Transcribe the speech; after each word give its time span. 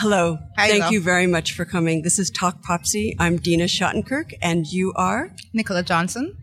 Hello. 0.00 0.38
Hi, 0.56 0.68
Thank 0.68 0.92
you 0.92 1.00
very 1.00 1.26
much 1.26 1.54
for 1.54 1.64
coming. 1.64 2.02
This 2.02 2.20
is 2.20 2.30
talkPOPc. 2.30 3.16
I'm 3.18 3.36
Dena 3.36 3.64
Shottenkirk, 3.64 4.32
and 4.40 4.64
you 4.64 4.92
are 4.94 5.34
Nicola 5.52 5.82
Johnson. 5.82 6.36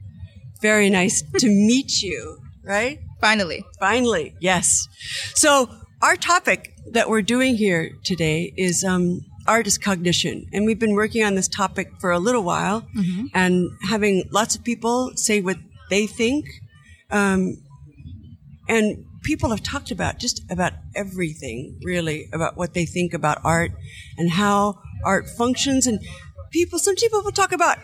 very 0.61 0.89
nice 0.89 1.21
to 1.39 1.47
meet 1.47 2.01
you, 2.01 2.37
right? 2.63 2.99
Finally. 3.21 3.63
Finally, 3.79 4.35
yes. 4.41 4.87
So 5.35 5.69
our 6.01 6.17
topic 6.17 6.73
that 6.91 7.09
we're 7.09 7.21
doing 7.21 7.55
here 7.55 7.91
today 8.03 8.53
is 8.57 8.83
um, 8.83 9.21
art 9.47 9.67
is 9.67 9.77
cognition, 9.77 10.47
and 10.51 10.65
we've 10.65 10.79
been 10.79 10.93
working 10.95 11.23
on 11.23 11.35
this 11.35 11.47
topic 11.47 11.91
for 12.01 12.11
a 12.11 12.19
little 12.19 12.43
while, 12.43 12.85
and 13.33 13.69
having 13.83 14.25
lots 14.31 14.55
of 14.55 14.65
people 14.65 15.11
say 15.15 15.39
what 15.39 15.57
they 15.89 16.07
think, 16.07 16.45
um, 17.09 17.55
and 18.67 19.05
people 19.25 19.49
have 19.49 19.63
talked 19.63 19.91
about 19.91 20.19
just 20.19 20.41
about 20.49 20.73
everything, 20.95 21.79
really, 21.83 22.29
about 22.31 22.55
what 22.55 22.73
they 22.73 22.85
think 22.85 23.13
about 23.13 23.39
art 23.43 23.71
and 24.17 24.31
how 24.31 24.79
art 25.03 25.27
functions, 25.27 25.87
and 25.87 25.99
people. 26.51 26.79
Some 26.79 26.95
people 26.95 27.21
will 27.23 27.31
talk 27.31 27.51
about 27.51 27.77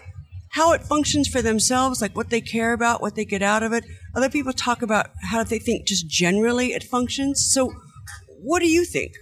how 0.52 0.74
it 0.74 0.84
functions 0.84 1.28
for 1.28 1.42
themselves, 1.42 2.02
like 2.02 2.16
what 2.16 2.30
they 2.30 2.42
care 2.42 2.74
about, 2.74 3.02
what 3.02 3.16
they 3.16 3.26
get 3.26 3.42
out 3.42 3.64
of 3.64 3.74
it. 3.74 3.84
Other 4.16 4.30
people 4.30 4.54
talk 4.54 4.82
about 4.82 5.08
how 5.24 5.44
they 5.44 5.60
think 5.60 5.88
just 5.88 6.08
generally 6.08 6.74
it 6.74 6.84
functions. 6.84 7.50
So, 7.52 7.74
what 8.42 8.60
do 8.60 8.70
you 8.70 8.86
think? 8.86 9.14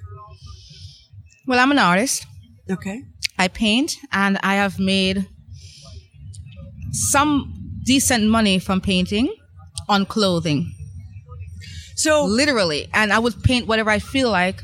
Well, 1.47 1.59
I'm 1.59 1.71
an 1.71 1.79
artist. 1.79 2.27
Okay. 2.69 3.03
I 3.37 3.47
paint 3.47 3.95
and 4.11 4.37
I 4.43 4.55
have 4.55 4.79
made 4.79 5.27
some 6.91 7.53
decent 7.85 8.27
money 8.27 8.59
from 8.59 8.81
painting 8.81 9.33
on 9.87 10.05
clothing, 10.05 10.71
So, 11.99 12.23
literally. 12.25 12.87
And 12.93 13.11
I 13.11 13.19
would 13.19 13.43
paint 13.43 13.67
whatever 13.67 13.89
I 13.89 13.99
feel 13.99 14.29
like 14.31 14.63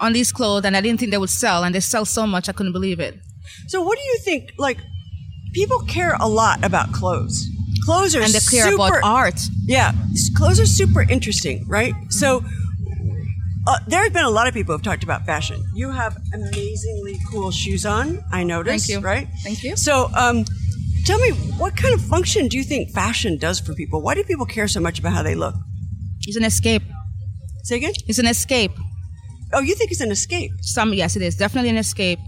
on 0.00 0.12
these 0.12 0.32
clothes 0.32 0.64
and 0.64 0.76
I 0.76 0.80
didn't 0.80 0.98
think 1.00 1.10
they 1.10 1.18
would 1.18 1.30
sell 1.30 1.64
and 1.64 1.74
they 1.74 1.80
sell 1.80 2.04
so 2.04 2.26
much 2.26 2.48
I 2.48 2.52
couldn't 2.52 2.72
believe 2.72 3.00
it. 3.00 3.14
so 3.68 3.82
what 3.82 3.98
do 3.98 4.04
you 4.04 4.18
think? 4.24 4.52
Like, 4.58 4.78
people 5.52 5.78
care 5.80 6.14
a 6.20 6.28
lot 6.28 6.64
about 6.64 6.92
clothes. 6.92 7.46
Clothes 7.84 8.14
are 8.16 8.22
And 8.22 8.32
they 8.32 8.40
care 8.40 8.68
super, 8.70 8.98
about 8.98 9.00
art. 9.04 9.40
Yeah, 9.66 9.92
clothes 10.36 10.58
are 10.58 10.66
super 10.66 11.02
interesting, 11.02 11.64
right? 11.68 11.94
So, 12.10 12.44
uh, 13.66 13.78
there 13.88 14.02
have 14.02 14.12
been 14.12 14.24
a 14.24 14.30
lot 14.30 14.46
of 14.48 14.54
people 14.54 14.72
who 14.72 14.78
have 14.78 14.84
talked 14.84 15.04
about 15.04 15.26
fashion. 15.26 15.62
You 15.74 15.90
have 15.90 16.16
amazingly 16.32 17.18
cool 17.30 17.50
shoes 17.50 17.84
on. 17.84 18.24
I 18.32 18.44
noticed. 18.44 18.86
Thank 18.86 19.02
you. 19.02 19.06
Right. 19.06 19.28
Thank 19.42 19.62
you. 19.64 19.76
So, 19.76 20.08
um, 20.14 20.44
tell 21.04 21.18
me, 21.18 21.30
what 21.58 21.76
kind 21.76 21.94
of 21.94 22.00
function 22.00 22.48
do 22.48 22.56
you 22.56 22.64
think 22.64 22.90
fashion 22.90 23.38
does 23.38 23.60
for 23.60 23.74
people? 23.74 24.02
Why 24.02 24.14
do 24.14 24.24
people 24.24 24.46
care 24.46 24.68
so 24.68 24.80
much 24.80 24.98
about 24.98 25.12
how 25.12 25.22
they 25.22 25.34
look? 25.34 25.54
It's 26.26 26.36
an 26.36 26.44
escape. 26.44 26.82
Say 27.64 27.76
again. 27.76 27.92
It's 28.06 28.18
an 28.18 28.26
escape. 28.26 28.72
Oh, 29.52 29.60
you 29.60 29.74
think 29.74 29.90
it's 29.92 30.00
an 30.00 30.10
escape? 30.10 30.50
Some, 30.60 30.92
yes, 30.92 31.16
it 31.16 31.22
is 31.22 31.36
definitely 31.36 31.70
an 31.70 31.76
escape. 31.76 32.18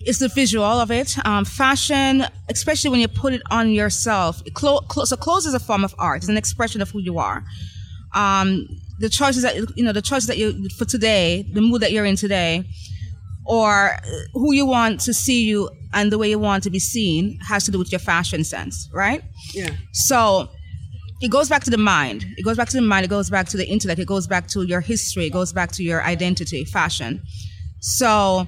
It's 0.00 0.18
the 0.18 0.28
visual 0.28 0.64
of 0.64 0.90
it. 0.90 1.16
Um, 1.26 1.44
fashion, 1.44 2.24
especially 2.48 2.90
when 2.90 3.00
you 3.00 3.08
put 3.08 3.32
it 3.32 3.42
on 3.50 3.70
yourself. 3.70 4.42
Clo- 4.54 4.80
clo- 4.80 5.04
so 5.04 5.16
clothes 5.16 5.46
is 5.46 5.54
a 5.54 5.60
form 5.60 5.84
of 5.84 5.94
art. 5.98 6.18
It's 6.18 6.28
an 6.28 6.36
expression 6.36 6.80
of 6.80 6.90
who 6.90 7.00
you 7.00 7.18
are. 7.18 7.44
Um, 8.14 8.66
the 8.98 9.08
choices 9.08 9.42
that 9.42 9.56
you 9.76 9.84
know, 9.84 9.92
the 9.92 10.02
choices 10.02 10.26
that 10.26 10.38
you 10.38 10.68
for 10.78 10.84
today, 10.84 11.46
the 11.52 11.60
mood 11.60 11.82
that 11.82 11.92
you're 11.92 12.04
in 12.04 12.16
today, 12.16 12.64
or 13.46 13.96
who 14.32 14.52
you 14.52 14.66
want 14.66 15.00
to 15.00 15.14
see 15.14 15.44
you 15.44 15.70
and 15.92 16.10
the 16.10 16.18
way 16.18 16.30
you 16.30 16.38
want 16.38 16.62
to 16.64 16.70
be 16.70 16.78
seen 16.78 17.38
has 17.48 17.64
to 17.64 17.70
do 17.70 17.78
with 17.78 17.92
your 17.92 17.98
fashion 17.98 18.42
sense, 18.44 18.88
right? 18.92 19.22
Yeah. 19.54 19.70
So 19.92 20.50
it 21.20 21.30
goes 21.30 21.48
back 21.48 21.64
to 21.64 21.70
the 21.70 21.78
mind. 21.78 22.24
It 22.36 22.42
goes 22.44 22.56
back 22.56 22.68
to 22.70 22.76
the 22.76 22.82
mind. 22.82 23.04
It 23.04 23.08
goes 23.08 23.28
back 23.30 23.48
to 23.48 23.56
the 23.56 23.66
intellect. 23.68 24.00
It 24.00 24.06
goes 24.06 24.26
back 24.26 24.46
to 24.48 24.62
your 24.62 24.80
history. 24.80 25.26
It 25.26 25.32
goes 25.32 25.52
back 25.52 25.70
to 25.72 25.82
your 25.82 26.02
identity, 26.02 26.64
fashion. 26.64 27.22
So 27.80 28.46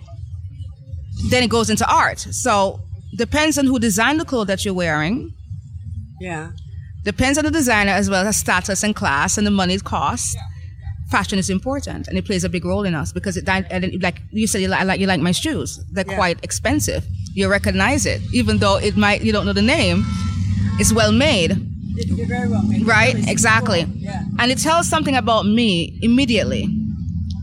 then 1.30 1.42
it 1.42 1.50
goes 1.50 1.70
into 1.70 1.90
art. 1.92 2.18
So 2.18 2.80
depends 3.16 3.58
on 3.58 3.66
who 3.66 3.78
designed 3.78 4.20
the 4.20 4.24
clothes 4.24 4.46
that 4.48 4.64
you're 4.64 4.74
wearing. 4.74 5.32
Yeah. 6.20 6.52
Depends 7.04 7.36
on 7.38 7.44
the 7.44 7.50
designer 7.50 7.90
as 7.92 8.08
well 8.08 8.26
as 8.26 8.36
status 8.36 8.82
and 8.82 8.94
class 8.94 9.36
and 9.36 9.46
the 9.46 9.50
money 9.50 9.74
it 9.74 9.84
costs. 9.84 10.36
Fashion 11.10 11.38
is 11.38 11.50
important 11.50 12.08
and 12.08 12.16
it 12.16 12.24
plays 12.24 12.42
a 12.44 12.48
big 12.48 12.64
role 12.64 12.84
in 12.84 12.94
us 12.94 13.12
because 13.12 13.36
it 13.36 13.46
like 14.02 14.22
you 14.30 14.46
said 14.46 14.62
you 14.62 14.68
like, 14.68 14.86
like 14.86 15.00
you 15.00 15.06
like 15.06 15.20
my 15.20 15.32
shoes. 15.32 15.78
They're 15.90 16.04
Yeah. 16.08 16.14
quite 16.16 16.38
expensive. 16.42 17.04
You 17.34 17.50
recognize 17.50 18.06
it 18.06 18.22
even 18.32 18.58
though 18.58 18.76
it 18.76 18.96
might 18.96 19.22
you 19.22 19.30
don't 19.32 19.44
know 19.44 19.52
the 19.52 19.60
name. 19.62 20.04
It's 20.78 20.92
well 20.92 21.12
made. 21.12 21.68
You're 21.94 22.26
very 22.26 22.48
well 22.48 22.62
made. 22.62 22.86
Right, 22.86 23.14
exactly. 23.28 23.86
Yeah. 23.96 24.22
And 24.38 24.50
it 24.50 24.58
tells 24.58 24.88
something 24.88 25.16
about 25.16 25.46
me 25.46 25.98
immediately. 26.02 26.68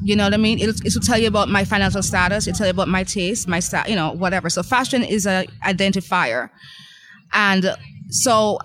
You 0.03 0.15
know 0.15 0.23
what 0.23 0.33
I 0.33 0.37
mean? 0.37 0.59
It'll, 0.59 0.85
it'll 0.85 1.01
tell 1.01 1.19
you 1.19 1.27
about 1.27 1.49
my 1.49 1.65
financial 1.65 2.01
status. 2.01 2.47
It'll 2.47 2.57
tell 2.57 2.67
you 2.67 2.71
about 2.71 2.87
my 2.87 3.03
taste, 3.03 3.47
my 3.47 3.59
style, 3.59 3.87
you 3.87 3.95
know, 3.95 4.11
whatever. 4.11 4.49
So 4.49 4.63
fashion 4.63 5.03
is 5.03 5.27
a 5.27 5.45
identifier. 5.63 6.49
And 7.31 7.75
so 8.09 8.57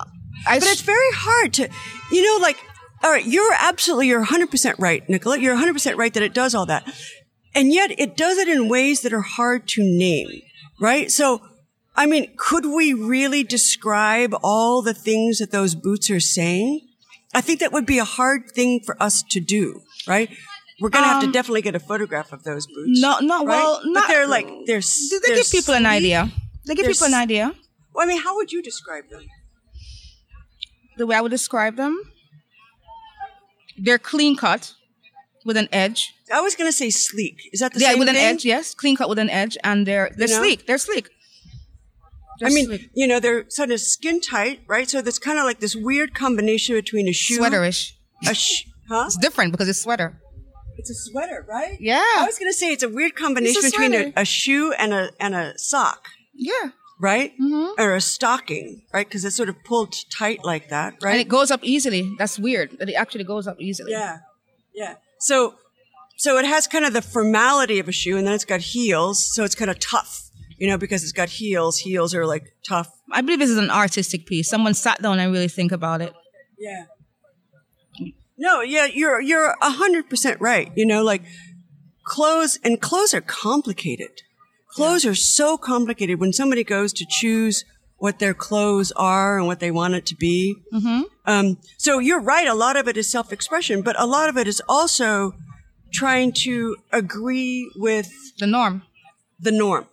I, 0.47 0.59
But 0.59 0.69
it's 0.69 0.81
very 0.81 1.11
hard 1.13 1.53
to, 1.53 1.69
you 2.11 2.23
know, 2.23 2.41
like, 2.41 2.57
all 3.03 3.11
right, 3.11 3.25
you're 3.25 3.53
absolutely, 3.59 4.07
you're 4.07 4.25
100% 4.25 4.75
right, 4.79 5.07
Nicola. 5.09 5.37
You're 5.37 5.55
100% 5.55 5.97
right 5.97 6.13
that 6.13 6.23
it 6.23 6.33
does 6.33 6.55
all 6.55 6.65
that. 6.65 6.87
And 7.53 7.71
yet 7.73 7.97
it 7.99 8.17
does 8.17 8.37
it 8.37 8.47
in 8.47 8.67
ways 8.67 9.01
that 9.01 9.13
are 9.13 9.21
hard 9.21 9.67
to 9.69 9.83
name, 9.83 10.41
right? 10.79 11.11
So, 11.11 11.41
I 11.97 12.05
mean, 12.05 12.33
could 12.37 12.65
we 12.65 12.93
really 12.93 13.43
describe 13.43 14.35
all 14.43 14.81
the 14.81 14.93
things 14.93 15.39
that 15.39 15.51
those 15.51 15.75
boots 15.75 16.09
are 16.09 16.19
saying? 16.19 16.81
I 17.33 17.41
think 17.41 17.59
that 17.59 17.71
would 17.71 17.85
be 17.85 17.99
a 17.99 18.05
hard 18.05 18.51
thing 18.51 18.81
for 18.81 19.01
us 19.01 19.23
to 19.31 19.39
do, 19.39 19.81
right? 20.07 20.29
We're 20.81 20.89
going 20.89 21.03
to 21.03 21.07
have 21.07 21.19
to 21.21 21.27
um, 21.27 21.31
definitely 21.31 21.61
get 21.61 21.75
a 21.75 21.79
photograph 21.79 22.33
of 22.33 22.43
those 22.43 22.67
boots. 22.67 22.99
no, 23.01 23.19
no, 23.19 23.45
right? 23.45 23.47
well, 23.47 23.79
but 23.83 23.89
not, 23.91 24.07
they're 24.09 24.27
like, 24.27 24.47
they're, 24.65 24.81
they 24.81 25.19
they're 25.27 25.35
give 25.37 25.49
people 25.49 25.73
an 25.73 25.85
idea. 25.85 26.29
They 26.65 26.75
give 26.75 26.85
people 26.87 27.07
an 27.07 27.13
idea. 27.13 27.53
Well, 27.93 28.05
I 28.05 28.09
mean, 28.09 28.21
how 28.21 28.35
would 28.35 28.51
you 28.51 28.61
describe 28.61 29.09
them? 29.09 29.23
The 30.97 31.07
way 31.07 31.15
I 31.15 31.21
would 31.21 31.31
describe 31.31 31.75
them, 31.77 32.01
they're 33.77 33.99
clean 33.99 34.35
cut 34.35 34.73
with 35.45 35.57
an 35.57 35.69
edge. 35.71 36.13
I 36.33 36.41
was 36.41 36.55
going 36.55 36.67
to 36.69 36.75
say 36.75 36.89
sleek. 36.89 37.37
Is 37.53 37.59
that 37.59 37.73
the 37.73 37.79
Yeah, 37.79 37.87
same 37.89 37.95
Yeah, 37.95 37.99
with 37.99 38.09
an 38.09 38.15
thing? 38.15 38.25
edge, 38.25 38.45
yes, 38.45 38.73
clean 38.73 38.95
cut 38.95 39.07
with 39.09 39.19
an 39.19 39.29
edge, 39.29 39.57
and 39.63 39.85
they're 39.85 40.09
they're 40.17 40.27
You 40.27 40.33
know? 40.35 40.41
sleek. 40.41 40.65
They're 40.67 40.77
sleek. 40.77 41.09
I 42.43 42.49
mean, 42.49 42.65
sleek. 42.65 42.89
you 42.93 43.07
know, 43.07 43.19
they're 43.19 43.49
sort 43.49 43.71
of 43.71 43.79
skin 43.79 44.19
tight, 44.21 44.61
right? 44.67 44.89
So 44.89 45.01
that's 45.01 45.19
kind 45.19 45.37
of 45.39 45.45
like 45.45 45.59
this 45.59 45.75
weird 45.75 46.13
combination 46.13 46.75
between 46.75 47.07
a 47.07 47.13
shoe, 47.13 47.39
sweaterish. 47.39 47.91
a 48.27 48.33
sh- 48.33 48.65
huh? 48.89 49.03
It's 49.07 49.17
different 49.17 49.51
because 49.51 49.69
it's 49.69 49.79
sweater. 49.81 50.19
It's 50.77 50.89
a 50.89 50.95
sweater, 50.95 51.45
right? 51.47 51.77
Yeah. 51.79 52.03
I 52.17 52.25
was 52.25 52.37
going 52.37 52.49
to 52.51 52.53
say 52.57 52.67
it's 52.71 52.83
a 52.83 52.89
weird 52.89 53.15
combination 53.15 53.61
a 53.65 53.69
between 53.69 53.93
a, 53.93 54.13
a 54.17 54.25
shoe 54.25 54.73
and 54.73 54.93
a 54.93 55.09
and 55.19 55.33
a 55.33 55.57
sock, 55.57 56.07
Yeah. 56.33 56.71
right? 56.99 57.31
Mm-hmm. 57.41 57.81
Or 57.81 57.95
a 57.95 58.01
stocking, 58.01 58.81
right? 58.93 59.07
Because 59.07 59.23
it's 59.23 59.37
sort 59.37 59.47
of 59.47 59.55
pulled 59.63 59.95
tight 60.17 60.43
like 60.43 60.69
that, 60.69 60.95
right? 61.01 61.11
And 61.13 61.21
it 61.21 61.29
goes 61.29 61.49
up 61.49 61.61
easily. 61.63 62.13
That's 62.17 62.37
weird. 62.37 62.77
That 62.79 62.89
it 62.89 62.93
actually 62.95 63.23
goes 63.23 63.47
up 63.47 63.55
easily. 63.61 63.93
yeah, 63.93 64.17
yeah. 64.73 64.95
So, 65.19 65.55
so 66.17 66.37
it 66.37 66.45
has 66.45 66.67
kind 66.67 66.83
of 66.85 66.91
the 66.93 67.01
formality 67.01 67.79
of 67.79 67.87
a 67.87 67.93
shoe, 67.93 68.17
and 68.17 68.27
then 68.27 68.33
it's 68.33 68.45
got 68.45 68.59
heels, 68.59 69.33
so 69.33 69.43
it's 69.45 69.55
kind 69.55 69.71
of 69.71 69.79
tough, 69.79 70.24
you 70.57 70.67
know, 70.67 70.77
because 70.77 71.03
it's 71.03 71.11
got 71.11 71.29
heels. 71.29 71.77
Heels 71.79 72.13
are 72.15 72.25
like 72.25 72.53
tough. 72.67 72.89
I 73.11 73.21
believe 73.21 73.39
this 73.39 73.49
is 73.49 73.57
an 73.57 73.69
artistic 73.69 74.25
piece. 74.25 74.49
Someone 74.49 74.73
sat 74.73 75.01
down 75.01 75.19
and 75.19 75.31
really 75.31 75.47
think 75.47 75.71
about 75.71 76.01
it. 76.01 76.13
Yeah. 76.57 76.85
No, 78.37 78.61
yeah, 78.61 78.85
you're 78.85 79.21
you're 79.21 79.55
a 79.61 79.69
hundred 79.69 80.09
percent 80.09 80.41
right. 80.41 80.71
You 80.75 80.85
know, 80.85 81.03
like 81.03 81.23
clothes 82.03 82.59
and 82.63 82.81
clothes 82.81 83.13
are 83.13 83.21
complicated. 83.21 84.21
Clothes 84.69 85.05
are 85.05 85.15
so 85.15 85.57
complicated 85.57 86.19
when 86.19 86.33
somebody 86.33 86.63
goes 86.63 86.91
to 86.93 87.05
choose 87.09 87.63
what 87.97 88.19
their 88.19 88.33
clothes 88.33 88.91
are 88.97 89.37
and 89.37 89.47
what 89.47 89.61
they 89.61 89.71
want 89.71 89.93
it 89.93 90.05
to 90.07 90.15
be. 90.17 90.53
Mm-hmm. 90.73 91.03
Um, 91.25 91.57
so 91.77 91.99
you're 91.99 92.19
right. 92.19 92.45
A 92.45 92.53
lot 92.53 92.75
of 92.75 92.89
it 92.89 92.97
is 92.97 93.09
self-expression, 93.09 93.83
but 93.83 93.97
a 93.97 94.05
lot 94.05 94.27
of 94.27 94.35
it 94.35 94.49
is 94.49 94.61
also 94.67 95.31
trying 95.93 96.33
to 96.33 96.75
agree 96.91 97.71
with 97.77 98.11
The 98.37 98.47
norm. 98.47 98.83
the 99.39 99.51
norm, 99.53 99.87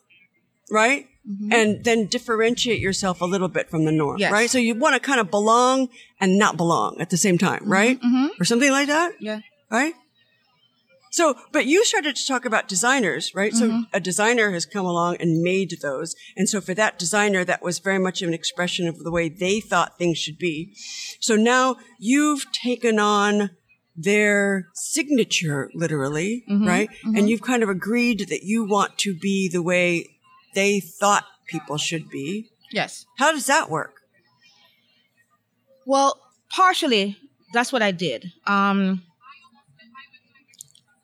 right? 0.72 1.06
Mm-hmm. 1.28 1.52
And 1.52 1.84
then 1.84 2.06
differentiate 2.06 2.80
yourself 2.80 3.20
a 3.20 3.24
little 3.26 3.46
bit 3.48 3.70
from 3.70 3.84
the 3.84 3.92
norm, 3.92 4.18
Yes. 4.18 4.32
right? 4.32 4.50
So 4.50 4.58
you 4.58 4.74
want 4.74 4.94
to 4.94 5.00
kind 5.00 5.20
of 5.20 5.30
belong 5.30 5.88
and 6.20 6.36
not 6.36 6.56
belong 6.56 6.96
at 6.98 7.10
the 7.10 7.16
same 7.16 7.38
time, 7.38 7.60
mm-hmm, 7.60 7.72
right? 7.72 8.00
Mm-hmm. 8.00 8.40
Or 8.40 8.44
something 8.44 8.72
like 8.72 8.88
that, 8.88 9.12
Yeah. 9.20 9.40
right? 9.70 9.94
So, 11.12 11.36
but 11.52 11.66
you 11.66 11.84
started 11.84 12.16
to 12.16 12.26
talk 12.26 12.46
about 12.46 12.68
designers, 12.68 13.34
right? 13.34 13.52
So 13.52 13.84
a 13.92 14.00
designer 14.00 14.50
has 14.52 14.64
come 14.64 14.86
along 14.86 15.18
and 15.20 15.42
made 15.42 15.76
those. 15.82 16.16
And 16.38 16.48
so 16.48 16.58
for 16.62 16.72
that 16.72 16.98
designer, 16.98 17.44
that 17.44 17.62
was 17.62 17.80
very 17.80 17.98
much 17.98 18.22
an 18.22 18.32
expression 18.32 18.88
of 18.88 18.98
the 18.98 19.10
way 19.10 19.28
they 19.28 19.60
thought 19.60 19.98
things 19.98 20.16
should 20.16 20.38
be. 20.38 20.74
So 21.20 21.36
now 21.36 21.76
you've 21.98 22.50
taken 22.52 22.98
on 22.98 23.50
their 23.94 24.68
signature, 24.72 25.70
literally, 25.74 26.44
right? 26.48 26.88
And 27.04 27.28
you've 27.28 27.42
kind 27.42 27.62
of 27.62 27.68
agreed 27.68 28.28
that 28.30 28.42
you 28.42 28.64
want 28.64 28.96
to 29.04 29.14
be 29.14 29.50
the 29.52 29.62
way 29.62 30.06
they 30.54 30.80
thought 30.80 31.24
people 31.46 31.76
should 31.76 32.08
be. 32.10 32.50
Yes. 32.70 33.06
How 33.18 33.32
does 33.32 33.46
that 33.46 33.70
work? 33.70 34.02
Well, 35.84 36.18
partially, 36.48 37.16
that's 37.52 37.72
what 37.72 37.82
I 37.82 37.90
did. 37.90 38.32
Um, 38.46 39.02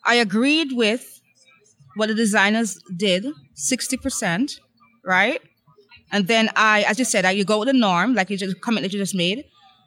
I 0.04 0.14
agreed 0.16 0.72
with 0.72 1.20
what 1.96 2.08
the 2.08 2.14
designers 2.14 2.80
did, 2.96 3.26
60%, 3.56 4.60
right? 5.04 5.42
And 6.10 6.26
then 6.26 6.48
I, 6.56 6.82
as 6.82 6.98
you 6.98 7.04
said, 7.04 7.24
I, 7.24 7.32
you 7.32 7.44
go 7.44 7.58
with 7.58 7.66
the 7.68 7.74
norm, 7.74 8.14
like 8.14 8.30
you 8.30 8.38
just 8.38 8.60
comment 8.60 8.84
that 8.84 8.92
you 8.92 8.98
just 8.98 9.14
made. 9.14 9.44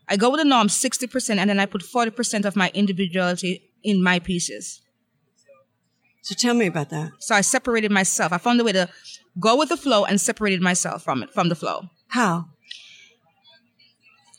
I 0.08 0.18
go 0.18 0.30
with 0.30 0.40
the 0.40 0.46
norm 0.46 0.68
60%, 0.68 1.38
and 1.38 1.50
then 1.50 1.60
I 1.60 1.66
put 1.66 1.82
40% 1.82 2.46
of 2.46 2.56
my 2.56 2.70
individuality 2.74 3.72
in 3.82 4.04
my 4.04 4.20
pieces. 4.20 4.82
So 6.22 6.36
tell 6.36 6.54
me 6.54 6.68
about 6.68 6.90
that. 6.90 7.12
So 7.20 7.34
I 7.34 7.42
separated 7.42 7.92
myself. 7.92 8.32
I 8.32 8.38
found 8.38 8.62
a 8.62 8.64
way 8.64 8.74
to 8.74 8.90
go 9.40 9.56
with 9.58 9.70
the 9.70 9.78
flow 9.78 10.06
and 10.06 10.20
separated 10.20 10.62
myself 10.62 11.04
from 11.04 11.24
it, 11.24 11.34
from 11.34 11.50
the 11.50 11.56
flow. 11.56 11.90
How? 12.10 12.46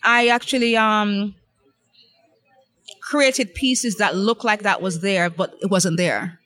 I 0.03 0.29
actually 0.29 0.77
um 0.77 1.35
created 3.01 3.55
pieces 3.55 3.97
that 3.97 4.17
looked 4.17 4.45
like 4.45 4.63
that 4.63 4.81
was 4.83 5.01
there, 5.01 5.29
but 5.31 5.55
it 5.61 5.71
wasn't 5.71 5.97
there. 5.97 6.39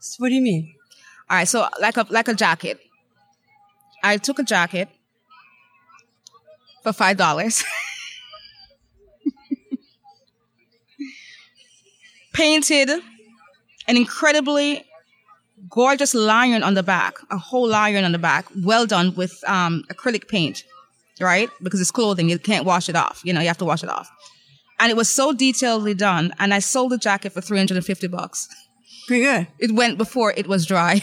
So 0.00 0.16
what 0.18 0.28
do 0.30 0.34
you 0.34 0.42
mean? 0.42 0.74
All 1.30 1.36
right, 1.36 1.48
so 1.48 1.68
like 1.80 1.96
a 1.96 2.06
like 2.10 2.28
a 2.28 2.34
jacket. 2.34 2.78
I 4.02 4.16
took 4.16 4.38
a 4.38 4.42
jacket 4.42 4.88
for 6.82 6.92
five 6.92 7.16
dollars. 7.16 7.64
Painted 12.32 12.88
an 12.90 13.96
incredibly 13.96 14.84
gorgeous 15.72 16.14
lion 16.14 16.62
on 16.62 16.74
the 16.74 16.82
back, 16.82 17.16
a 17.30 17.38
whole 17.38 17.66
lion 17.66 18.04
on 18.04 18.12
the 18.12 18.18
back, 18.18 18.46
well 18.62 18.86
done 18.86 19.14
with 19.14 19.42
um, 19.48 19.82
acrylic 19.90 20.28
paint, 20.28 20.64
right? 21.20 21.48
Because 21.62 21.80
it's 21.80 21.90
clothing, 21.90 22.28
you 22.28 22.38
can't 22.38 22.66
wash 22.66 22.88
it 22.88 22.94
off. 22.94 23.22
You 23.24 23.32
know, 23.32 23.40
you 23.40 23.48
have 23.48 23.58
to 23.58 23.64
wash 23.64 23.82
it 23.82 23.88
off. 23.88 24.10
And 24.78 24.90
it 24.90 24.96
was 24.96 25.08
so 25.08 25.32
detailedly 25.32 25.96
done, 25.96 26.32
and 26.38 26.52
I 26.52 26.58
sold 26.58 26.92
the 26.92 26.98
jacket 26.98 27.32
for 27.32 27.40
350 27.40 28.06
bucks. 28.08 28.48
Pretty 29.06 29.24
good. 29.24 29.46
It 29.58 29.72
went 29.72 29.96
before 29.96 30.32
it 30.36 30.46
was 30.46 30.66
dry. 30.66 31.00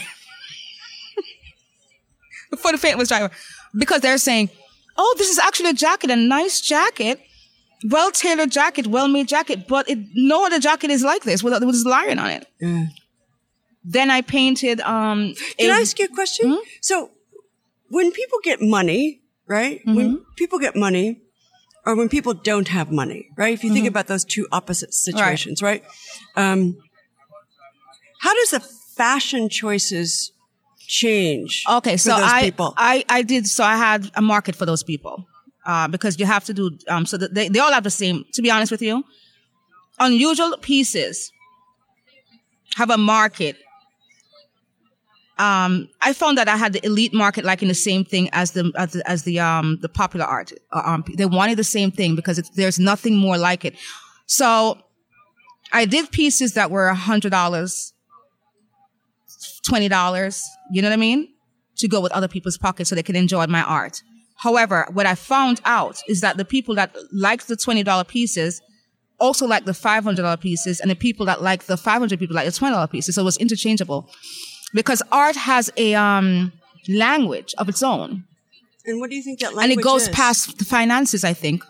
before 2.50 2.72
the 2.72 2.78
paint 2.78 2.96
was 2.96 3.08
dry. 3.08 3.28
Because 3.76 4.02
they're 4.02 4.18
saying, 4.18 4.50
oh, 4.96 5.14
this 5.18 5.30
is 5.30 5.38
actually 5.38 5.70
a 5.70 5.74
jacket, 5.74 6.10
a 6.10 6.16
nice 6.16 6.60
jacket, 6.60 7.20
well 7.88 8.12
tailored 8.12 8.52
jacket, 8.52 8.86
well 8.86 9.08
made 9.08 9.26
jacket, 9.26 9.66
but 9.66 9.88
it, 9.88 9.98
no 10.14 10.46
other 10.46 10.60
jacket 10.60 10.90
is 10.90 11.02
like 11.02 11.24
this 11.24 11.42
with, 11.42 11.52
with 11.54 11.74
this 11.74 11.84
lion 11.84 12.18
on 12.18 12.30
it. 12.30 12.46
Yeah. 12.60 12.86
Then 13.84 14.10
I 14.10 14.20
painted. 14.22 14.80
Um, 14.80 15.34
Can 15.58 15.70
a- 15.70 15.74
I 15.74 15.80
ask 15.82 15.98
you 15.98 16.04
a 16.06 16.08
question? 16.08 16.48
Hmm? 16.50 16.64
So 16.80 17.10
when 17.88 18.12
people 18.12 18.38
get 18.42 18.60
money, 18.60 19.22
right? 19.46 19.80
When 19.84 20.10
Mm-hmm. 20.10 20.16
people 20.36 20.58
get 20.58 20.76
money 20.76 21.20
or 21.86 21.96
when 21.96 22.08
people 22.08 22.34
don't 22.34 22.68
have 22.68 22.92
money, 22.92 23.28
right? 23.36 23.54
If 23.54 23.64
you 23.64 23.70
Mm-hmm. 23.70 23.74
think 23.74 23.86
about 23.88 24.06
those 24.06 24.24
two 24.24 24.46
opposite 24.52 24.92
situations, 24.92 25.62
right? 25.62 25.82
Um, 26.36 26.76
how 28.20 28.34
does 28.34 28.50
the 28.50 28.60
fashion 28.96 29.48
choices 29.48 30.32
change? 30.86 31.64
Okay, 31.68 31.96
for 31.96 32.10
so 32.10 32.16
those 32.16 32.30
I, 32.32 32.44
people? 32.44 32.74
I 32.76 33.04
I 33.08 33.22
did 33.22 33.46
so 33.46 33.64
I 33.64 33.76
had 33.76 34.10
a 34.14 34.20
market 34.22 34.54
for 34.56 34.66
those 34.66 34.82
people 34.82 35.26
uh, 35.64 35.88
because 35.88 36.18
you 36.20 36.26
have 36.26 36.44
to 36.44 36.52
do 36.52 36.76
um, 36.88 37.06
so 37.06 37.16
they 37.16 37.48
they 37.48 37.58
all 37.58 37.72
have 37.72 37.84
the 37.84 37.90
same. 37.90 38.24
To 38.34 38.42
be 38.42 38.50
honest 38.50 38.70
with 38.70 38.82
you, 38.82 39.04
unusual 39.98 40.56
pieces 40.60 41.32
have 42.76 42.90
a 42.90 42.98
market. 42.98 43.56
Um, 45.40 45.88
I 46.02 46.12
found 46.12 46.36
that 46.38 46.48
I 46.48 46.56
had 46.56 46.72
the 46.74 46.84
elite 46.84 47.14
market 47.14 47.44
liking 47.44 47.68
the 47.68 47.82
same 47.90 48.04
thing 48.04 48.28
as 48.32 48.50
the 48.56 48.70
as 48.76 48.92
the, 48.92 49.02
as 49.14 49.22
the 49.22 49.40
um 49.40 49.78
the 49.80 49.88
popular 49.88 50.26
art. 50.26 50.52
Uh, 50.70 50.82
um, 50.84 51.04
they 51.16 51.24
wanted 51.38 51.56
the 51.56 51.64
same 51.64 51.90
thing 51.90 52.14
because 52.14 52.38
it's, 52.40 52.50
there's 52.50 52.78
nothing 52.78 53.16
more 53.16 53.38
like 53.38 53.64
it. 53.64 53.74
So 54.26 54.50
I 55.72 55.86
did 55.86 56.04
pieces 56.10 56.54
that 56.54 56.70
were 56.70 56.88
a 56.88 56.94
hundred 56.94 57.30
dollars 57.30 57.94
twenty 59.66 59.88
dollars. 59.88 60.44
You 60.70 60.82
know 60.82 60.88
what 60.88 61.00
I 61.00 61.06
mean? 61.08 61.28
To 61.78 61.88
go 61.88 62.00
with 62.02 62.12
other 62.12 62.28
people's 62.28 62.58
pockets 62.58 62.90
so 62.90 62.94
they 62.94 63.02
can 63.02 63.16
enjoy 63.16 63.46
my 63.46 63.62
art. 63.62 64.02
However, 64.36 64.86
what 64.92 65.06
I 65.06 65.14
found 65.14 65.60
out 65.64 66.02
is 66.06 66.20
that 66.20 66.36
the 66.36 66.44
people 66.44 66.74
that 66.74 66.94
liked 67.12 67.48
the 67.48 67.56
twenty 67.56 67.82
dollar 67.82 68.04
pieces 68.04 68.60
also 69.18 69.46
liked 69.46 69.66
the 69.66 69.74
five 69.88 70.04
hundred 70.04 70.22
dollar 70.22 70.36
pieces, 70.36 70.80
and 70.80 70.90
the 70.90 70.96
people 70.96 71.24
that 71.26 71.40
liked 71.40 71.66
the 71.66 71.78
five 71.78 72.00
hundred 72.02 72.18
people 72.18 72.36
like 72.36 72.46
the 72.46 72.52
twenty 72.52 72.74
dollar 72.74 72.88
pieces. 72.88 73.14
So 73.14 73.22
it 73.22 73.24
was 73.24 73.38
interchangeable 73.38 74.10
because 74.74 75.02
art 75.12 75.36
has 75.36 75.70
a 75.76 75.94
um, 75.94 76.52
language 76.88 77.54
of 77.58 77.68
its 77.68 77.82
own, 77.82 78.24
and 78.86 79.00
what 79.00 79.10
do 79.10 79.16
you 79.16 79.22
think 79.22 79.40
that 79.40 79.54
language 79.54 79.70
and 79.70 79.80
it 79.80 79.82
goes 79.84 80.02
is? 80.02 80.08
past 80.10 80.58
the 80.58 80.64
finances. 80.64 81.24
I 81.24 81.32
think. 81.32 81.64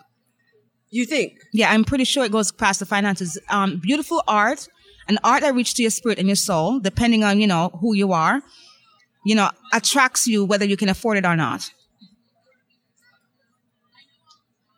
You 0.89 1.05
think? 1.05 1.33
Yeah, 1.53 1.71
I'm 1.71 1.85
pretty 1.85 2.03
sure 2.03 2.25
it 2.25 2.33
goes 2.33 2.51
past 2.51 2.79
the 2.79 2.85
finances. 2.85 3.37
Um, 3.49 3.77
beautiful 3.77 4.21
art, 4.27 4.67
and 5.07 5.19
art 5.23 5.41
that 5.41 5.55
reaches 5.55 5.73
to 5.75 5.83
your 5.83 5.91
spirit 5.91 6.19
and 6.19 6.27
your 6.27 6.35
soul, 6.35 6.79
depending 6.79 7.23
on, 7.23 7.39
you 7.39 7.47
know, 7.47 7.69
who 7.79 7.93
you 7.95 8.11
are, 8.11 8.41
you 9.25 9.35
know, 9.35 9.49
attracts 9.73 10.27
you 10.27 10.43
whether 10.43 10.65
you 10.65 10.75
can 10.77 10.89
afford 10.89 11.17
it 11.17 11.25
or 11.25 11.35
not. 11.35 11.71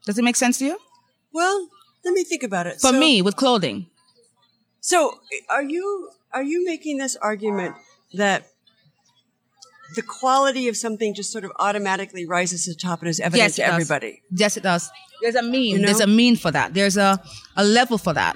Does 0.05 0.17
it 0.17 0.23
make 0.23 0.35
sense 0.35 0.59
to 0.59 0.65
you? 0.65 0.77
Well, 1.31 1.69
let 2.03 2.13
me 2.13 2.23
think 2.23 2.43
about 2.43 2.67
it. 2.67 2.73
For 2.73 2.91
So- 2.91 2.99
me, 2.99 3.21
with 3.21 3.35
clothing. 3.35 3.87
So, 4.81 5.19
are 5.49 5.63
you 5.63 6.09
are 6.33 6.43
you 6.43 6.65
making 6.65 6.97
this 6.97 7.15
argument 7.15 7.75
that 8.13 8.47
the 9.95 10.01
quality 10.01 10.67
of 10.67 10.75
something 10.77 11.13
just 11.13 11.31
sort 11.31 11.43
of 11.43 11.51
automatically 11.59 12.25
rises 12.25 12.65
to 12.65 12.71
the 12.71 12.79
top 12.79 13.01
and 13.01 13.09
is 13.09 13.19
evident 13.19 13.43
Yes, 13.43 13.55
to 13.57 13.61
does. 13.61 13.71
everybody? 13.71 14.21
Yes, 14.31 14.57
it 14.57 14.63
does. 14.63 14.89
There's 15.21 15.35
a 15.35 15.43
mean. 15.43 15.75
You 15.75 15.79
know? 15.81 15.85
There's 15.87 15.99
a 15.99 16.07
mean 16.07 16.35
for 16.35 16.51
that. 16.51 16.73
There's 16.73 16.97
a, 16.97 17.21
a 17.55 17.63
level 17.63 17.97
for 17.97 18.13
that. 18.13 18.35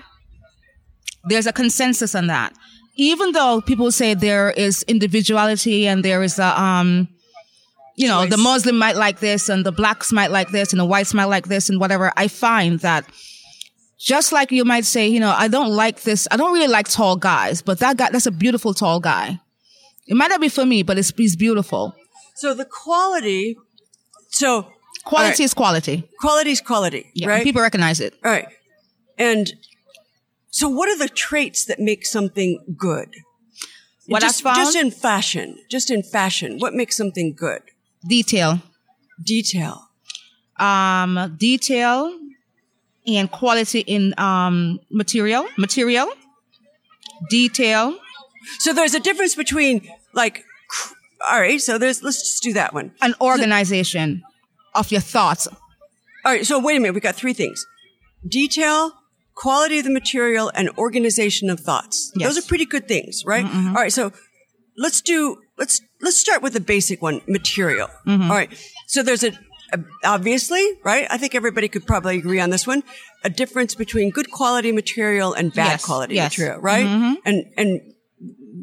There's 1.26 1.48
a 1.48 1.54
consensus 1.54 2.14
on 2.16 2.28
that. 2.28 2.54
Even 2.96 3.32
though 3.32 3.62
people 3.62 3.92
say 3.92 4.14
there 4.14 4.52
is 4.52 4.84
individuality 4.84 5.88
and 5.88 6.04
there 6.06 6.24
is 6.24 6.40
a, 6.40 6.60
um, 6.60 7.08
you 7.96 8.08
know, 8.08 8.22
Choice. 8.22 8.30
the 8.32 8.38
Muslim 8.38 8.78
might 8.78 8.96
like 8.96 9.20
this 9.20 9.50
and 9.50 9.66
the 9.66 9.72
blacks 9.72 10.12
might 10.12 10.32
like 10.32 10.50
this 10.52 10.72
and 10.74 10.80
the 10.80 10.86
whites 10.86 11.14
might 11.14 11.26
like 11.26 11.48
this 11.48 11.70
and 11.70 11.80
whatever. 11.80 12.12
I 12.16 12.28
find 12.28 12.80
that 12.82 13.06
just 14.00 14.32
like 14.32 14.52
you 14.52 14.64
might 14.64 14.86
say, 14.86 15.08
you 15.08 15.20
know, 15.20 15.34
I 15.36 15.48
don't 15.48 15.72
like 15.72 16.04
this. 16.04 16.28
I 16.32 16.38
don't 16.38 16.54
really 16.54 16.68
like 16.68 16.88
tall 16.88 17.16
guys, 17.18 17.62
but 17.64 17.80
that 17.80 17.98
guy, 17.98 18.10
that's 18.12 18.28
a 18.28 18.32
beautiful 18.32 18.74
tall 18.76 19.00
guy. 19.00 19.40
It 20.08 20.16
might 20.16 20.30
not 20.30 20.42
be 20.42 20.50
for 20.50 20.66
me, 20.66 20.84
but 20.84 20.98
it's, 20.98 21.12
he's 21.16 21.36
beautiful. 21.36 21.94
So 22.36 22.54
the 22.54 22.66
quality, 22.66 23.58
so 24.30 24.72
Quality 25.04 25.30
right, 25.30 25.40
is 25.40 25.54
quality. 25.54 26.04
quality 26.20 26.52
is 26.52 26.62
quality, 26.62 27.12
Yeah. 27.14 27.30
right? 27.30 27.44
People 27.44 27.62
recognize 27.62 28.00
it. 28.02 28.14
All 28.26 28.32
right, 28.32 28.48
and 29.18 29.54
so 30.50 30.68
what 30.70 30.90
are 30.90 30.98
the 30.98 31.08
traits 31.10 31.66
that 31.66 31.80
make 31.80 32.06
something 32.06 32.60
good? 32.78 33.10
What 34.08 34.24
I 34.24 34.30
found- 34.30 34.58
just 34.58 34.76
in 34.76 34.92
fashion, 34.92 35.58
just 35.70 35.90
in 35.92 36.04
fashion, 36.04 36.58
what 36.60 36.74
makes 36.74 36.96
something 36.98 37.34
good? 37.34 37.62
Detail. 38.08 38.62
Detail. 39.24 39.84
um, 40.60 41.36
detail 41.38 42.12
and 43.06 43.30
quality 43.32 43.80
in 43.82 44.14
um, 44.20 44.80
material, 44.92 45.48
material, 45.58 46.10
detail, 47.30 47.96
So 48.60 48.74
there's 48.74 48.94
a 48.94 49.00
difference 49.00 49.36
between 49.36 49.88
like, 50.14 50.44
all 51.30 51.40
right. 51.40 51.62
So 51.62 51.78
there's 51.78 52.04
let's 52.04 52.20
just 52.20 52.44
do 52.44 52.54
that 52.54 52.74
one. 52.74 52.92
An 53.02 53.14
organization 53.22 54.24
of 54.76 54.92
your 54.92 55.02
thoughts. 55.02 55.48
All 55.48 56.32
right. 56.32 56.46
So 56.46 56.60
wait 56.60 56.78
a 56.78 56.80
minute. 56.80 56.94
We 56.94 57.02
got 57.02 57.16
three 57.16 57.34
things: 57.34 57.66
detail, 58.28 58.94
quality 59.36 59.80
of 59.80 59.86
the 59.86 59.92
material, 59.92 60.52
and 60.54 60.70
organization 60.78 61.50
of 61.50 61.60
thoughts. 61.60 62.12
Yes. 62.16 62.30
Those 62.30 62.44
are 62.44 62.48
pretty 62.48 62.66
good 62.66 62.88
things, 62.88 63.24
right? 63.26 63.46
All 63.46 63.74
right. 63.74 63.92
So 63.94 64.12
let's 64.78 65.02
do 65.02 65.38
let's 65.58 65.82
let's 66.02 66.18
start 66.18 66.42
with 66.42 66.54
the 66.54 66.60
basic 66.60 67.02
one: 67.02 67.22
material. 67.28 67.90
All 68.08 68.30
right. 68.30 68.52
So 68.88 69.04
there's 69.04 69.24
a, 69.24 69.32
a 69.74 69.80
obviously 70.04 70.66
right. 70.84 71.08
I 71.10 71.18
think 71.18 71.36
everybody 71.36 71.68
could 71.68 71.86
probably 71.86 72.18
agree 72.18 72.40
on 72.40 72.50
this 72.52 72.68
one: 72.68 72.84
a 73.24 73.30
difference 73.30 73.76
between 73.76 74.12
good 74.12 74.32
quality 74.32 74.72
material 74.72 75.34
and 75.34 75.54
bad 75.54 75.72
Yes, 75.72 75.86
quality 75.86 76.16
yes. 76.16 76.34
Mm-hmm. 76.34 76.42
material, 76.42 76.62
right? 76.62 77.20
And 77.26 77.46
and 77.58 77.94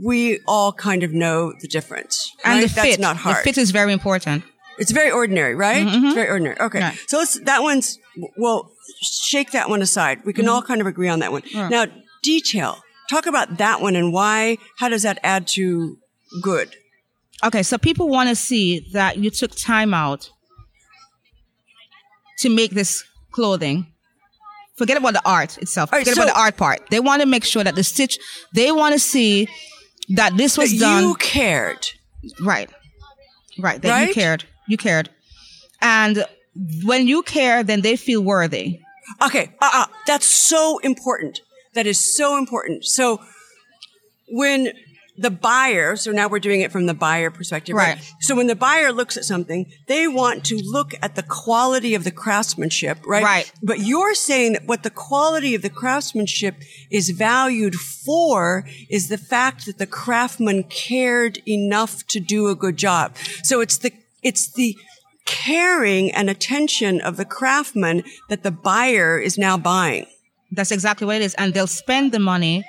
we 0.05 0.39
all 0.47 0.71
kind 0.71 1.03
of 1.03 1.13
know 1.15 1.55
the 1.61 1.67
difference. 1.67 2.37
And 2.45 2.59
right? 2.59 2.63
the 2.63 2.69
fit. 2.69 2.83
That's 2.83 2.99
not 2.99 3.17
hard. 3.17 3.39
The 3.39 3.43
fit 3.43 3.59
is 3.59 3.71
very 3.71 3.93
important. 3.93 4.45
It's 4.79 4.91
very 4.91 5.11
ordinary, 5.11 5.55
right? 5.55 5.87
Mm-hmm. 5.87 6.05
It's 6.05 6.15
very 6.15 6.29
ordinary. 6.29 6.61
Okay. 6.61 6.81
Right. 6.81 6.99
So 7.07 7.19
let's, 7.19 7.41
that 7.41 7.63
one's, 7.63 7.99
well, 8.37 8.71
shake 9.01 9.53
that 9.53 9.71
one 9.71 9.81
aside. 9.81 10.21
We 10.27 10.35
can 10.35 10.45
mm-hmm. 10.45 10.55
all 10.55 10.63
kind 10.63 10.83
of 10.83 10.87
agree 10.87 11.09
on 11.09 11.21
that 11.21 11.33
one. 11.33 11.43
Now, 11.55 11.87
detail. 12.23 12.79
Talk 13.09 13.27
about 13.27 13.57
that 13.59 13.81
one 13.81 13.97
and 13.97 14.13
why, 14.13 14.59
how 14.79 14.91
does 14.91 15.05
that 15.05 15.19
add 15.23 15.47
to 15.49 15.97
good? 16.43 16.75
Okay, 17.43 17.63
so 17.63 17.79
people 17.79 18.09
want 18.09 18.29
to 18.29 18.37
see 18.37 18.87
that 18.93 19.17
you 19.19 19.31
took 19.31 19.53
time 19.53 19.95
out 19.95 20.31
to 22.41 22.51
make 22.51 22.73
this 22.73 23.05
clothing. 23.31 23.87
Forget 24.77 24.97
about 24.97 25.15
the 25.15 25.23
art 25.25 25.57
itself. 25.59 25.93
Right, 25.93 26.01
Forget 26.01 26.17
so- 26.17 26.23
about 26.25 26.35
the 26.35 26.41
art 26.41 26.57
part. 26.59 26.91
They 26.91 27.01
want 27.01 27.23
to 27.23 27.27
make 27.27 27.45
sure 27.45 27.65
that 27.65 27.75
the 27.75 27.85
stitch, 27.85 28.19
they 28.53 28.71
want 28.73 28.93
to 28.93 28.99
see 28.99 29.49
that 30.11 30.37
this 30.37 30.57
was 30.59 30.73
That 30.73 30.81
done. 30.81 31.03
you 31.05 31.15
cared. 31.17 31.87
Right. 32.41 32.71
Right. 33.59 33.81
That 33.83 34.09
you 34.09 34.15
cared. 34.15 34.45
You 34.69 34.77
cared. 34.77 35.11
And 35.81 36.25
when 36.85 37.07
you 37.07 37.23
care, 37.23 37.63
then 37.63 37.81
they 37.83 37.97
feel 37.97 38.23
worthy. 38.23 38.81
Okay. 39.23 39.53
Uh, 39.61 39.71
uh, 39.73 39.87
that's 40.07 40.27
so 40.27 40.79
important. 40.79 41.41
That 41.75 41.87
is 41.87 41.99
so 42.17 42.39
important. 42.39 42.85
So 42.85 43.21
when 44.29 44.73
the 45.17 45.31
buyer, 45.31 45.95
so 45.95 46.11
now 46.11 46.29
we're 46.29 46.41
doing 46.41 46.61
it 46.61 46.73
from 46.73 46.87
the 46.87 46.95
buyer 46.95 47.31
perspective, 47.31 47.77
right? 47.77 47.97
Right. 47.97 48.13
So 48.21 48.35
when 48.35 48.49
the 48.49 48.57
buyer 48.57 48.93
looks 48.93 49.17
at 49.17 49.25
something, 49.25 49.71
they 49.87 50.09
want 50.09 50.45
to 50.47 50.57
look 50.57 50.93
at 51.03 51.15
the 51.15 51.23
quality 51.23 51.95
of 51.95 52.03
the 52.03 52.11
craftsmanship, 52.11 52.99
right? 53.07 53.23
Right. 53.23 53.53
But 53.63 53.81
you're 53.81 54.15
saying 54.15 54.55
that 54.55 54.67
what 54.67 54.83
the 54.83 54.91
quality 54.91 55.55
of 55.55 55.63
the 55.63 55.71
craftsmanship 55.71 56.57
is 56.91 57.11
valued 57.11 57.77
for 57.77 58.67
is 58.91 59.09
the 59.09 59.19
fact 59.19 59.67
that 59.67 59.79
the 59.79 59.87
craftsman 59.87 60.65
cared 60.65 61.39
enough 61.47 62.05
to 62.09 62.19
do 62.19 62.49
a 62.49 62.57
good 62.57 62.77
job. 62.77 63.17
So 63.45 63.61
it's 63.61 63.79
the, 63.79 63.93
it's 64.23 64.53
the 64.53 64.77
caring 65.27 66.11
and 66.13 66.29
attention 66.29 67.01
of 67.01 67.17
the 67.17 67.25
craftsman 67.25 68.03
that 68.29 68.43
the 68.43 68.51
buyer 68.51 69.19
is 69.19 69.39
now 69.39 69.57
buying. 69.57 70.07
That's 70.51 70.73
exactly 70.73 71.07
what 71.07 71.17
it 71.17 71.23
is. 71.23 71.35
And 71.35 71.55
they'll 71.55 71.67
spend 71.67 72.13
the 72.13 72.19
money 72.19 72.65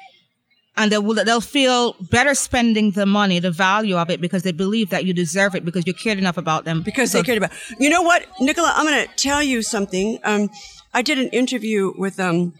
and 0.77 0.91
they 0.91 0.97
will, 0.97 1.23
they'll 1.23 1.41
feel 1.41 1.95
better 2.11 2.33
spending 2.35 2.91
the 2.91 3.05
money, 3.05 3.39
the 3.39 3.51
value 3.51 3.95
of 3.97 4.09
it, 4.09 4.19
because 4.21 4.43
they 4.43 4.51
believe 4.51 4.89
that 4.89 5.05
you 5.05 5.13
deserve 5.13 5.55
it 5.55 5.63
because 5.63 5.87
you 5.87 5.93
cared 5.93 6.17
enough 6.17 6.37
about 6.37 6.65
them. 6.65 6.81
because 6.81 7.11
So- 7.11 7.19
they 7.19 7.23
cared 7.23 7.37
about. 7.37 7.51
You 7.79 7.89
know 7.89 8.01
what, 8.01 8.25
Nicola? 8.41 8.73
I'm 8.75 8.85
going 8.85 9.07
to 9.07 9.13
tell 9.15 9.41
you 9.41 9.61
something. 9.61 10.19
Um, 10.23 10.49
I 10.93 11.01
did 11.01 11.17
an 11.19 11.29
interview 11.29 11.93
with 11.97 12.19
um, 12.19 12.53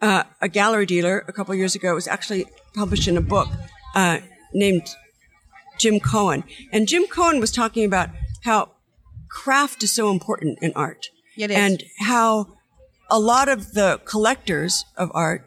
uh, 0.00 0.24
a 0.40 0.48
gallery 0.48 0.86
dealer 0.86 1.24
a 1.28 1.32
couple 1.32 1.54
years 1.54 1.74
ago. 1.74 1.92
It 1.92 1.94
was 1.94 2.08
actually 2.08 2.46
published 2.74 3.08
in 3.08 3.16
a 3.16 3.20
book 3.20 3.48
uh, 3.94 4.18
named 4.54 4.86
Jim 5.78 6.00
Cohen, 6.00 6.44
and 6.72 6.88
Jim 6.88 7.06
Cohen 7.06 7.40
was 7.40 7.50
talking 7.52 7.84
about 7.84 8.10
how 8.44 8.70
craft 9.30 9.82
is 9.82 9.94
so 9.94 10.10
important 10.10 10.58
in 10.62 10.72
art, 10.74 11.06
It 11.36 11.50
is. 11.50 11.56
and 11.56 11.84
how 12.00 12.56
a 13.10 13.18
lot 13.18 13.48
of 13.48 13.72
the 13.74 14.00
collectors 14.04 14.84
of 14.96 15.10
art 15.14 15.44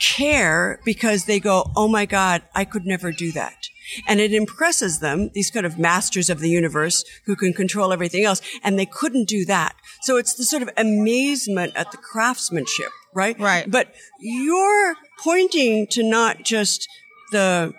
care 0.00 0.80
because 0.84 1.24
they 1.24 1.38
go, 1.38 1.70
Oh 1.76 1.88
my 1.88 2.06
God, 2.06 2.42
I 2.54 2.64
could 2.64 2.86
never 2.86 3.12
do 3.12 3.30
that. 3.32 3.68
And 4.06 4.20
it 4.20 4.32
impresses 4.32 5.00
them, 5.00 5.30
these 5.34 5.50
kind 5.50 5.66
of 5.66 5.78
masters 5.78 6.30
of 6.30 6.40
the 6.40 6.48
universe 6.48 7.04
who 7.26 7.34
can 7.34 7.52
control 7.52 7.92
everything 7.92 8.24
else, 8.24 8.40
and 8.62 8.78
they 8.78 8.86
couldn't 8.86 9.28
do 9.28 9.44
that. 9.46 9.74
So 10.02 10.16
it's 10.16 10.34
the 10.34 10.44
sort 10.44 10.62
of 10.62 10.70
amazement 10.76 11.72
at 11.74 11.90
the 11.90 11.96
craftsmanship, 11.96 12.90
right? 13.14 13.38
Right. 13.38 13.68
But 13.68 13.92
you're 14.20 14.94
pointing 15.22 15.86
to 15.88 16.02
not 16.02 16.44
just 16.44 16.88
the 17.32 17.74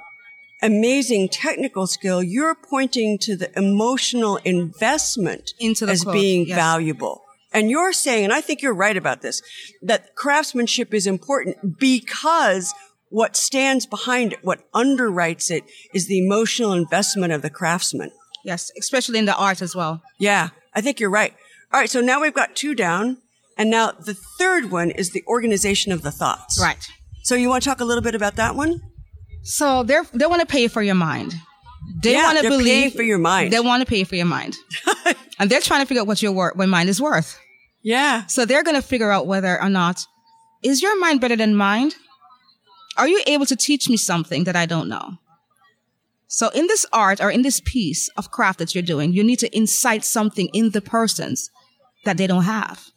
amazing 0.62 1.30
technical 1.30 1.88
skill, 1.88 2.22
you're 2.22 2.56
pointing 2.56 3.18
to 3.20 3.36
the 3.36 3.58
emotional 3.58 4.38
investment 4.38 5.54
Into 5.60 5.86
the 5.86 5.94
as 5.94 6.06
being 6.06 6.46
yes. 6.46 6.56
valuable. 6.56 7.24
And 7.54 7.70
you're 7.70 7.94
saying, 7.94 8.24
and 8.26 8.34
I 8.34 8.42
think 8.42 8.62
you're 8.62 8.74
right 8.74 8.96
about 8.96 9.22
this, 9.22 9.42
that 9.82 10.16
craftsmanship 10.16 10.94
is 10.94 11.06
important 11.06 11.78
because 11.80 12.74
what 13.10 13.36
stands 13.36 13.86
behind 13.86 14.34
it, 14.34 14.40
what 14.42 14.72
underwrites 14.72 15.52
it, 15.52 15.64
is 15.94 16.08
the 16.08 16.18
emotional 16.26 16.72
investment 16.74 17.34
of 17.34 17.42
the 17.42 17.50
craftsman. 17.50 18.12
Yes, 18.46 18.72
especially 18.80 19.20
in 19.20 19.26
the 19.26 19.36
art 19.36 19.62
as 19.62 19.76
well. 19.76 20.02
Yeah, 20.18 20.50
I 20.74 20.82
think 20.82 21.00
you're 21.00 21.10
right. 21.10 21.34
All 21.74 21.80
right, 21.80 21.90
so 21.90 22.02
now 22.02 22.22
we've 22.22 22.34
got 22.34 22.56
two 22.56 22.74
down. 22.74 23.18
And 23.58 23.70
now 23.70 23.92
the 23.92 24.16
third 24.40 24.72
one 24.72 24.92
is 24.92 25.12
the 25.12 25.24
organization 25.28 25.92
of 25.92 26.02
the 26.02 26.12
thoughts. 26.12 26.60
Right. 26.60 26.88
So 27.24 27.36
you 27.36 27.50
want 27.50 27.64
to 27.64 27.70
talk 27.70 27.82
a 27.82 27.86
little 27.86 28.02
bit 28.02 28.16
about 28.16 28.38
that 28.38 28.56
one? 28.56 28.80
So 29.44 29.84
they're, 29.84 30.06
they 30.14 30.26
want 30.26 30.40
to 30.40 30.48
pay 30.48 30.68
for 30.68 30.82
your 30.82 30.96
mind. 30.96 31.34
They 32.02 32.14
Yeah, 32.14 32.34
want 32.34 32.40
to 32.40 32.50
believe 32.50 32.66
paying 32.66 32.92
for 32.92 33.04
your 33.04 33.18
mind. 33.18 33.52
They 33.54 33.60
want 33.60 33.82
to 33.82 33.86
pay 33.86 34.04
for 34.04 34.16
your 34.16 34.26
mind, 34.26 34.56
and 35.42 35.50
they're 35.50 35.60
trying 35.60 35.82
to 35.82 35.88
figure 35.88 36.02
out 36.02 36.08
what 36.08 36.22
your 36.22 36.32
wor- 36.32 36.54
what 36.56 36.70
mind 36.70 36.88
is 36.88 37.02
worth. 37.02 37.40
Yeah. 37.82 38.28
So 38.28 38.46
they're 38.46 38.62
going 38.62 38.80
to 38.80 38.88
figure 38.88 39.12
out 39.12 39.26
whether 39.26 39.60
or 39.60 39.70
not 39.70 40.06
is 40.64 40.84
your 40.84 40.98
mind 41.00 41.20
better 41.20 41.36
than 41.36 41.56
mine. 41.56 41.92
Are 42.96 43.08
you 43.08 43.24
able 43.26 43.48
to 43.48 43.56
teach 43.56 43.90
me 43.90 43.98
something 43.98 44.44
that 44.44 44.56
I 44.56 44.68
don't 44.68 44.88
know? 44.88 45.18
So 46.28 46.50
in 46.50 46.68
this 46.68 46.86
art 46.94 47.20
or 47.20 47.32
in 47.32 47.42
this 47.42 47.60
piece 47.60 48.08
of 48.10 48.30
craft 48.30 48.60
that 48.60 48.76
you're 48.76 48.84
doing, 48.84 49.14
you 49.14 49.24
need 49.24 49.40
to 49.40 49.58
incite 49.58 50.06
something 50.06 50.48
in 50.54 50.70
the 50.70 50.82
persons 50.82 51.50
that 52.06 52.18
they 52.18 52.28
don't 52.28 52.44
have. 52.44 52.90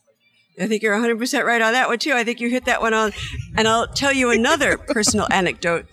I 0.61 0.67
think 0.67 0.83
you're 0.83 0.97
100% 0.97 1.45
right 1.45 1.63
on 1.63 1.73
that 1.73 1.89
one 1.89 1.99
too. 1.99 2.13
I 2.13 2.25
think 2.25 2.41
you 2.41 2.51
hit 2.51 2.67
that 2.67 2.83
one 2.83 2.93
on. 2.93 3.13
And 3.57 3.67
I'll 3.67 3.89
tell 3.89 4.13
you 4.13 4.31
another 4.31 4.77
personal 4.95 5.27
anecdote. 5.31 5.87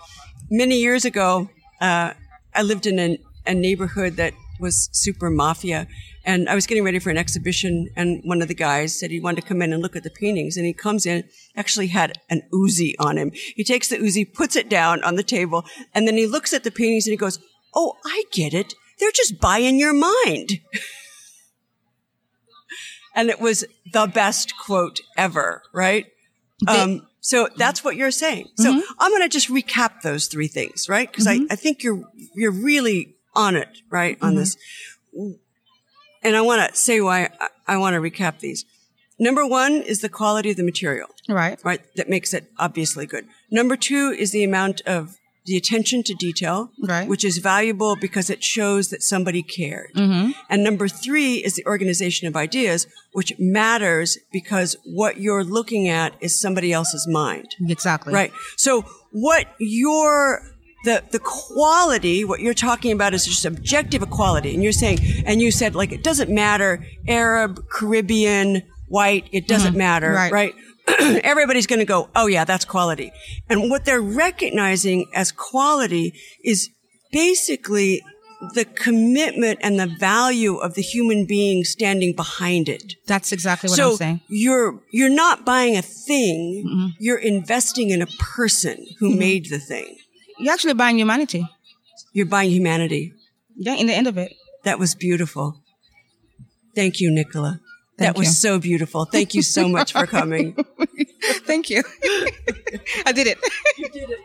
Many 0.49 0.79
years 0.79 1.05
ago, 1.05 1.49
uh, 1.79 2.11
I 2.53 2.61
lived 2.61 2.85
in 2.87 2.99
a, 2.99 3.17
a 3.47 3.53
neighborhood 3.53 4.17
that 4.17 4.33
was 4.59 4.89
super 4.91 5.29
mafia. 5.29 5.87
And 6.23 6.49
I 6.49 6.55
was 6.55 6.67
getting 6.67 6.83
ready 6.83 6.99
for 6.99 7.09
an 7.09 7.17
exhibition, 7.17 7.89
and 7.95 8.21
one 8.23 8.41
of 8.41 8.47
the 8.47 8.53
guys 8.53 8.97
said 8.97 9.09
he 9.09 9.19
wanted 9.19 9.41
to 9.41 9.47
come 9.47 9.61
in 9.61 9.73
and 9.73 9.81
look 9.81 9.95
at 9.95 10.03
the 10.03 10.09
paintings. 10.09 10.55
And 10.55 10.65
he 10.65 10.73
comes 10.73 11.05
in, 11.05 11.23
actually 11.55 11.87
had 11.87 12.13
an 12.29 12.43
Uzi 12.53 12.93
on 12.99 13.17
him. 13.17 13.31
He 13.33 13.63
takes 13.63 13.89
the 13.89 13.97
Uzi, 13.97 14.31
puts 14.31 14.55
it 14.55 14.69
down 14.69 15.03
on 15.03 15.15
the 15.15 15.23
table, 15.23 15.65
and 15.93 16.07
then 16.07 16.17
he 16.17 16.27
looks 16.27 16.53
at 16.53 16.63
the 16.63 16.71
paintings 16.71 17.07
and 17.07 17.11
he 17.11 17.17
goes, 17.17 17.39
Oh, 17.73 17.97
I 18.05 18.23
get 18.31 18.53
it. 18.53 18.73
They're 18.99 19.11
just 19.11 19.39
buying 19.39 19.79
your 19.79 19.93
mind. 19.93 20.59
and 23.15 23.29
it 23.29 23.39
was 23.39 23.65
the 23.91 24.07
best 24.07 24.53
quote 24.57 25.01
ever, 25.17 25.63
right? 25.73 26.07
Um, 26.67 27.07
so 27.19 27.49
that's 27.55 27.83
what 27.83 27.95
you're 27.95 28.11
saying. 28.11 28.49
So 28.57 28.71
mm-hmm. 28.71 28.93
I'm 28.99 29.11
going 29.11 29.23
to 29.23 29.29
just 29.29 29.49
recap 29.49 30.01
those 30.01 30.27
three 30.27 30.47
things, 30.47 30.89
right? 30.89 31.09
Because 31.09 31.27
I, 31.27 31.37
mm-hmm. 31.37 31.51
I 31.51 31.55
think 31.55 31.83
you're 31.83 32.03
you're 32.33 32.51
really 32.51 33.15
on 33.33 33.55
it, 33.55 33.79
right, 33.89 34.17
on 34.21 34.31
mm-hmm. 34.31 34.39
this. 34.39 34.57
And 36.23 36.35
I 36.35 36.41
want 36.41 36.69
to 36.69 36.75
say 36.77 37.01
why 37.01 37.29
I, 37.39 37.47
I 37.67 37.77
want 37.77 37.93
to 37.95 37.99
recap 38.01 38.39
these. 38.39 38.65
Number 39.19 39.45
one 39.45 39.73
is 39.81 40.01
the 40.01 40.09
quality 40.09 40.49
of 40.51 40.57
the 40.57 40.63
material, 40.63 41.07
Right. 41.29 41.59
right? 41.63 41.81
That 41.95 42.09
makes 42.09 42.33
it 42.33 42.51
obviously 42.57 43.05
good. 43.05 43.27
Number 43.51 43.75
two 43.75 44.15
is 44.17 44.31
the 44.31 44.43
amount 44.43 44.81
of 44.81 45.17
the 45.45 45.57
attention 45.57 46.01
to 46.03 46.13
detail, 46.15 46.71
Right. 46.83 47.07
which 47.07 47.23
is 47.25 47.37
valuable 47.39 47.95
because 47.95 48.29
it 48.29 48.43
shows 48.43 48.89
that 48.89 49.01
somebody 49.03 49.41
cared. 49.43 49.91
Mm-hmm. 49.95 50.31
And 50.49 50.63
number 50.63 50.87
three 50.87 51.35
is 51.35 51.55
the 51.55 51.65
organization 51.65 52.27
of 52.27 52.35
ideas, 52.35 52.87
which 53.13 53.33
matters 53.39 54.17
because 54.31 54.75
what 54.85 55.17
you're 55.19 55.43
looking 55.43 55.87
at 55.87 56.13
is 56.19 56.39
somebody 56.39 56.71
else's 56.73 57.07
mind. 57.07 57.55
Exactly. 57.67 58.13
Right. 58.13 58.31
So 58.57 58.85
what 59.11 59.47
your 59.59 60.41
the 60.83 61.03
the 61.11 61.19
quality, 61.19 62.25
what 62.25 62.39
you're 62.39 62.53
talking 62.53 62.91
about 62.91 63.13
is 63.13 63.25
just 63.25 63.45
objective 63.45 64.01
equality. 64.01 64.53
And 64.53 64.63
you're 64.63 64.71
saying 64.71 64.99
and 65.25 65.41
you 65.41 65.51
said 65.51 65.75
like 65.75 65.91
it 65.91 66.03
doesn't 66.03 66.29
matter 66.29 66.85
Arab, 67.07 67.67
Caribbean, 67.69 68.63
white, 68.87 69.27
it 69.31 69.47
doesn't 69.47 69.71
mm-hmm. 69.71 69.77
matter, 69.77 70.11
Right. 70.11 70.31
right? 70.31 70.53
Everybody's 71.23 71.67
going 71.67 71.79
to 71.79 71.85
go, 71.85 72.09
"Oh 72.15 72.27
yeah, 72.27 72.43
that's 72.43 72.65
quality." 72.65 73.11
And 73.49 73.69
what 73.69 73.85
they're 73.85 74.01
recognizing 74.01 75.05
as 75.13 75.31
quality 75.31 76.13
is 76.43 76.69
basically 77.11 78.01
the 78.53 78.65
commitment 78.65 79.59
and 79.61 79.79
the 79.79 79.85
value 79.85 80.55
of 80.57 80.73
the 80.73 80.81
human 80.81 81.25
being 81.25 81.63
standing 81.63 82.15
behind 82.15 82.67
it 82.67 82.95
That's 83.05 83.31
exactly 83.31 83.69
what 83.69 83.77
so 83.77 83.91
I'm 83.91 83.97
saying. 83.97 84.21
you're 84.27 84.81
you're 84.91 85.09
not 85.09 85.45
buying 85.45 85.77
a 85.77 85.81
thing 85.81 86.65
mm-hmm. 86.65 86.87
you're 86.99 87.19
investing 87.19 87.91
in 87.91 88.01
a 88.01 88.07
person 88.07 88.87
who 88.99 89.11
mm-hmm. 89.11 89.19
made 89.19 89.49
the 89.49 89.59
thing 89.59 89.97
You're 90.41 90.53
actually 90.53 90.73
buying 90.83 90.97
humanity. 90.99 91.43
you're 92.13 92.25
buying 92.35 92.49
humanity 92.51 93.13
Yeah, 93.55 93.75
in 93.81 93.87
the 93.87 93.93
end 93.93 94.07
of 94.07 94.17
it. 94.17 94.31
that 94.63 94.77
was 94.79 94.95
beautiful 94.95 95.47
thank 96.75 96.99
you 97.01 97.09
nicola 97.11 97.51
Thank 97.51 97.61
that 97.97 98.05
Thank 98.15 98.17
was 98.17 98.41
so 98.41 98.59
beautiful 98.59 99.05
thank 99.05 99.33
you 99.35 99.41
so 99.43 99.67
much 99.69 99.93
for 99.93 100.05
coming 100.07 100.47
Thank 101.49 101.69
you. 101.69 101.83
I 103.05 103.11
did 103.17 103.27
it. 103.27 103.37
you 103.77 103.87
did 103.89 104.09
it 104.09 104.19